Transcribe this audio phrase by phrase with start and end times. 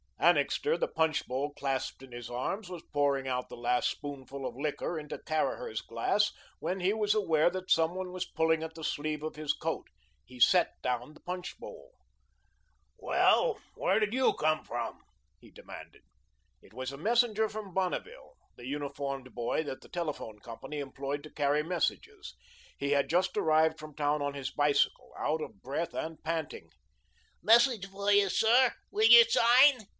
[0.17, 4.55] Annixter, the punch bowl clasped in his arms, was pouring out the last spoonful of
[4.55, 8.83] liquor into Caraher's glass when he was aware that some one was pulling at the
[8.83, 9.87] sleeve of his coat.
[10.23, 11.91] He set down the punch bowl.
[12.97, 15.01] "Well, where did YOU come from?"
[15.39, 16.03] he demanded.
[16.61, 21.31] It was a messenger from Bonneville, the uniformed boy that the telephone company employed to
[21.33, 22.35] carry messages.
[22.77, 26.69] He had just arrived from town on his bicycle, out of breath and panting.
[27.41, 28.73] "Message for you, sir.
[28.91, 29.81] Will you sign?"